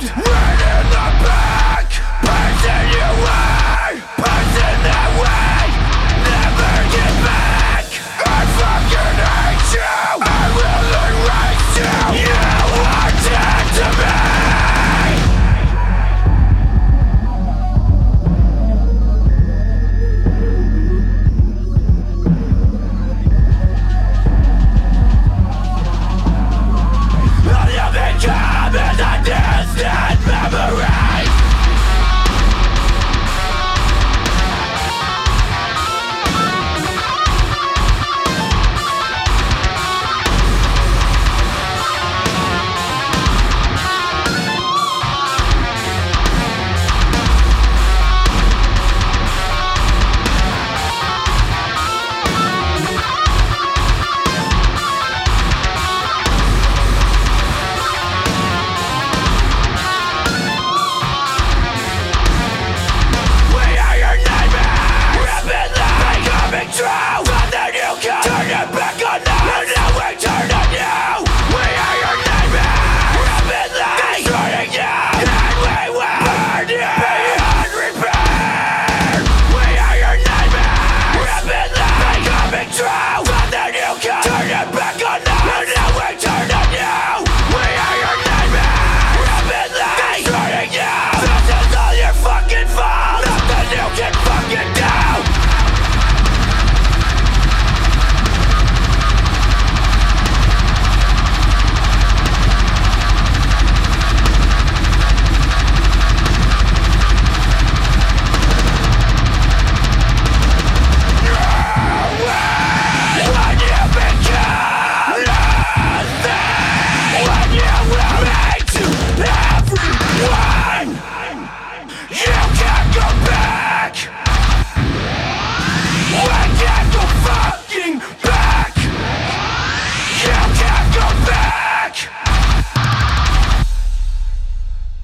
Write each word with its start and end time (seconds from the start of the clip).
stopped. 0.00 0.33
around 30.72 31.03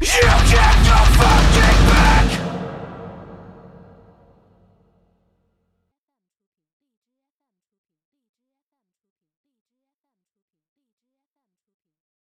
You 0.03 0.07
can't 0.07 0.87
go 0.87 1.30